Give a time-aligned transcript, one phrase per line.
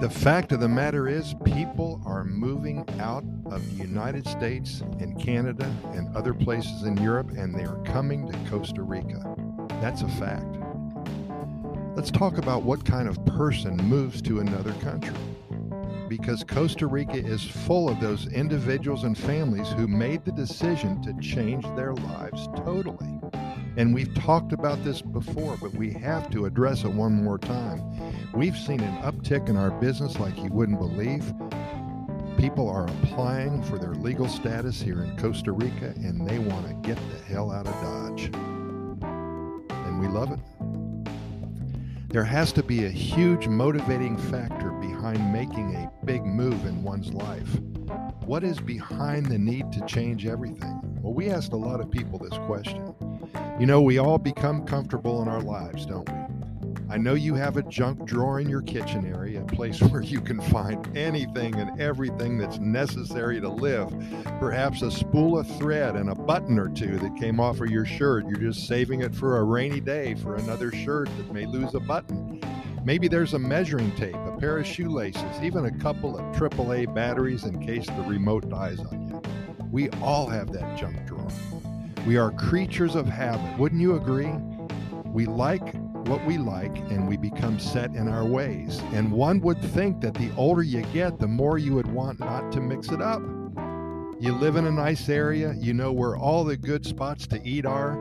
[0.00, 5.20] The fact of the matter is, people are moving out of the United States and
[5.20, 9.22] Canada and other places in Europe, and they are coming to Costa Rica.
[9.82, 10.56] That's a fact.
[11.96, 15.14] Let's talk about what kind of person moves to another country.
[16.08, 21.12] Because Costa Rica is full of those individuals and families who made the decision to
[21.20, 23.20] change their lives totally.
[23.76, 27.82] And we've talked about this before, but we have to address it one more time.
[28.34, 31.32] We've seen an uptick in our business like you wouldn't believe.
[32.36, 36.74] People are applying for their legal status here in Costa Rica and they want to
[36.88, 38.30] get the hell out of Dodge.
[38.34, 40.40] And we love it.
[42.08, 47.12] There has to be a huge motivating factor behind making a big move in one's
[47.12, 47.60] life.
[48.24, 50.80] What is behind the need to change everything?
[51.02, 52.94] Well, we asked a lot of people this question.
[53.60, 56.74] You know, we all become comfortable in our lives, don't we?
[56.88, 60.22] I know you have a junk drawer in your kitchen area, a place where you
[60.22, 63.92] can find anything and everything that's necessary to live.
[64.38, 67.84] Perhaps a spool of thread and a button or two that came off of your
[67.84, 68.24] shirt.
[68.24, 71.80] You're just saving it for a rainy day for another shirt that may lose a
[71.80, 72.40] button.
[72.82, 77.44] Maybe there's a measuring tape, a pair of shoelaces, even a couple of AAA batteries
[77.44, 79.22] in case the remote dies on you.
[79.70, 81.28] We all have that junk drawer.
[82.06, 83.58] We are creatures of habit.
[83.58, 84.32] Wouldn't you agree?
[85.06, 85.74] We like
[86.06, 88.80] what we like and we become set in our ways.
[88.92, 92.50] And one would think that the older you get, the more you would want not
[92.52, 93.20] to mix it up.
[94.18, 97.66] You live in a nice area, you know where all the good spots to eat
[97.66, 97.98] are.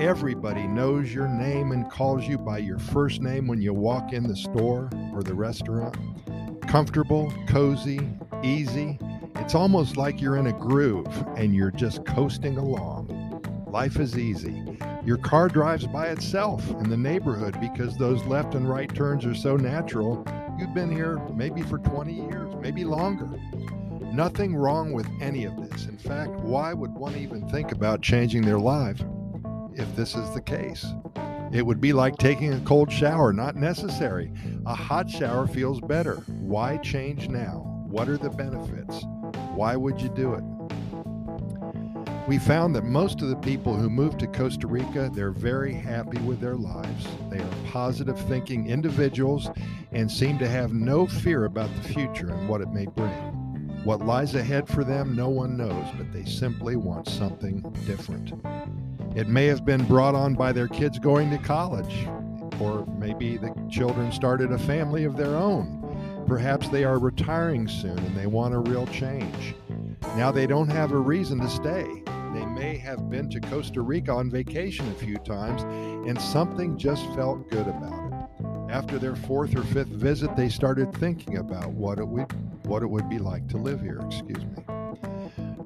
[0.00, 4.26] Everybody knows your name and calls you by your first name when you walk in
[4.26, 5.96] the store or the restaurant.
[6.68, 8.00] Comfortable, cozy,
[8.42, 8.98] easy.
[9.36, 13.05] It's almost like you're in a groove and you're just coasting along.
[13.76, 14.64] Life is easy.
[15.04, 19.34] Your car drives by itself in the neighborhood because those left and right turns are
[19.34, 20.26] so natural.
[20.58, 23.28] You've been here maybe for 20 years, maybe longer.
[24.14, 25.84] Nothing wrong with any of this.
[25.88, 29.02] In fact, why would one even think about changing their life
[29.74, 30.86] if this is the case?
[31.52, 34.32] It would be like taking a cold shower, not necessary.
[34.64, 36.14] A hot shower feels better.
[36.40, 37.84] Why change now?
[37.86, 39.04] What are the benefits?
[39.54, 40.44] Why would you do it?
[42.26, 46.18] We found that most of the people who move to Costa Rica, they're very happy
[46.22, 47.06] with their lives.
[47.30, 49.48] They are positive thinking individuals
[49.92, 53.12] and seem to have no fear about the future and what it may bring.
[53.84, 58.32] What lies ahead for them, no one knows, but they simply want something different.
[59.14, 62.08] It may have been brought on by their kids going to college,
[62.60, 66.24] or maybe the children started a family of their own.
[66.26, 69.54] Perhaps they are retiring soon and they want a real change.
[70.16, 72.02] Now they don't have a reason to stay.
[72.36, 75.62] They may have been to Costa Rica on vacation a few times,
[76.06, 78.46] and something just felt good about it.
[78.70, 82.30] After their fourth or fifth visit, they started thinking about what it would
[82.66, 84.00] what it would be like to live here.
[84.04, 84.64] Excuse me.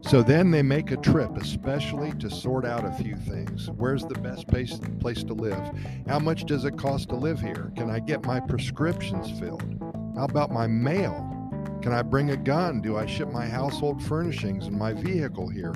[0.02, 3.68] So then they make a trip, especially to sort out a few things.
[3.70, 5.72] Where's the best place, place to live?
[6.06, 7.72] How much does it cost to live here?
[7.76, 9.76] Can I get my prescriptions filled?
[10.14, 11.39] How about my mail?
[11.82, 12.82] Can I bring a gun?
[12.82, 15.74] Do I ship my household furnishings and my vehicle here?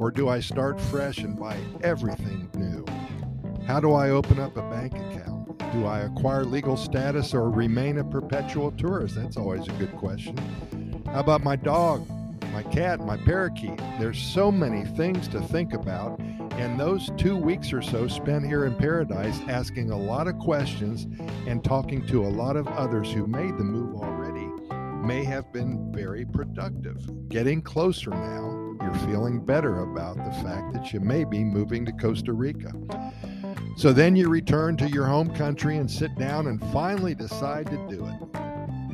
[0.00, 2.84] Or do I start fresh and buy everything new?
[3.64, 5.56] How do I open up a bank account?
[5.72, 9.14] Do I acquire legal status or remain a perpetual tourist?
[9.14, 10.36] That's always a good question.
[11.06, 12.08] How about my dog,
[12.52, 13.78] my cat, my parakeet?
[13.98, 18.64] There's so many things to think about, and those two weeks or so spent here
[18.64, 21.06] in paradise asking a lot of questions
[21.46, 24.23] and talking to a lot of others who made the move already
[25.04, 27.28] may have been very productive.
[27.28, 31.92] Getting closer now, you're feeling better about the fact that you may be moving to
[31.92, 32.72] Costa Rica.
[33.76, 37.76] So then you return to your home country and sit down and finally decide to
[37.88, 38.40] do it.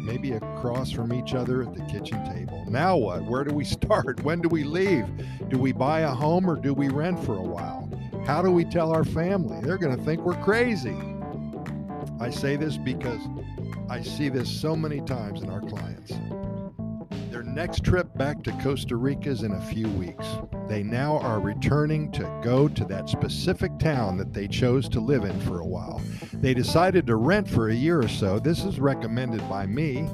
[0.01, 2.65] Maybe across from each other at the kitchen table.
[2.69, 3.23] Now what?
[3.25, 4.21] Where do we start?
[4.25, 5.07] When do we leave?
[5.49, 7.89] Do we buy a home or do we rent for a while?
[8.27, 9.61] How do we tell our family?
[9.61, 10.97] They're going to think we're crazy.
[12.19, 13.21] I say this because
[13.91, 16.13] I see this so many times in our clients.
[17.33, 20.25] Their next trip back to Costa Rica is in a few weeks.
[20.69, 25.25] They now are returning to go to that specific town that they chose to live
[25.25, 26.01] in for a while.
[26.35, 28.39] They decided to rent for a year or so.
[28.39, 30.09] This is recommended by me.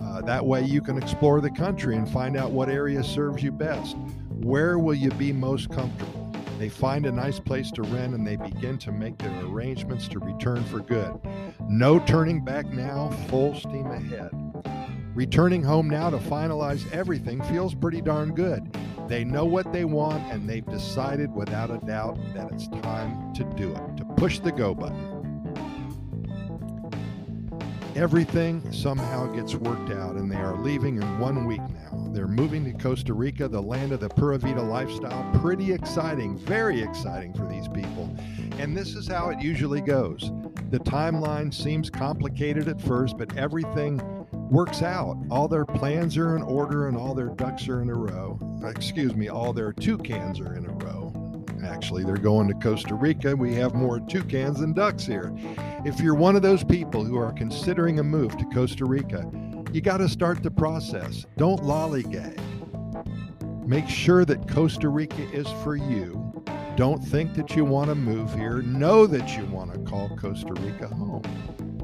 [0.00, 3.52] Uh, that way, you can explore the country and find out what area serves you
[3.52, 3.94] best.
[4.30, 6.20] Where will you be most comfortable?
[6.58, 10.18] They find a nice place to rent and they begin to make their arrangements to
[10.18, 11.18] return for good.
[11.70, 14.30] No turning back now, full steam ahead.
[15.14, 18.76] Returning home now to finalize everything feels pretty darn good.
[19.06, 23.44] They know what they want and they've decided without a doubt that it's time to
[23.56, 25.20] do it, to push the go button.
[27.96, 32.08] everything somehow gets worked out, and they are leaving in one week now.
[32.12, 35.30] They're moving to Costa Rica, the land of the Pura Vida lifestyle.
[35.40, 38.14] Pretty exciting, very exciting for these people.
[38.58, 40.32] And this is how it usually goes.
[40.70, 44.00] The timeline seems complicated at first, but everything
[44.50, 45.16] works out.
[45.28, 48.38] All their plans are in order and all their ducks are in a row.
[48.64, 51.12] Excuse me, all their toucans are in a row.
[51.64, 53.34] Actually, they're going to Costa Rica.
[53.34, 55.32] We have more toucans than ducks here.
[55.84, 59.28] If you're one of those people who are considering a move to Costa Rica,
[59.72, 61.26] you got to start the process.
[61.36, 62.38] Don't lollygag.
[63.66, 66.32] Make sure that Costa Rica is for you.
[66.80, 68.62] Don't think that you want to move here.
[68.62, 71.20] Know that you want to call Costa Rica home.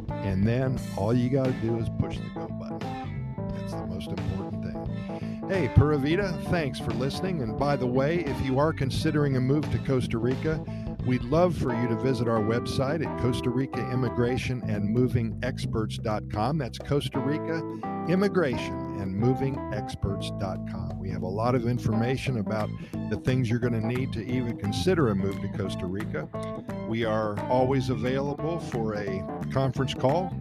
[0.09, 3.37] And then all you got to do is push the go button.
[3.59, 5.45] That's the most important thing.
[5.51, 7.43] Hey, Pura Vida, thanks for listening.
[7.43, 10.65] And by the way, if you are considering a move to Costa Rica,
[11.07, 16.59] we'd love for you to visit our website at Costa Rica Immigration and Moving Experts.com.
[16.59, 17.63] That's Costa Rica
[18.09, 20.99] Immigration and Moving Experts.com.
[20.99, 22.69] We have a lot of information about
[23.09, 26.29] the things you're going to need to even consider a move to Costa Rica.
[26.89, 30.37] We are always available for a conference call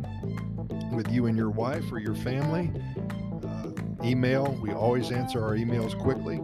[0.92, 2.72] with you and your wife or your family.
[3.48, 3.72] Uh,
[4.04, 6.42] email, we always answer our emails quickly.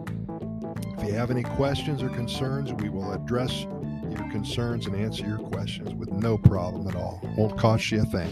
[0.98, 3.66] If you have any questions or concerns, we will address
[4.12, 7.20] your concerns and answer your questions with no problem at all.
[7.36, 8.30] Won't cost you a thing.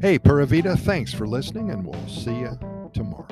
[0.00, 2.58] Hey, Pura Vida, thanks for listening, and we'll see you
[2.92, 3.26] tomorrow.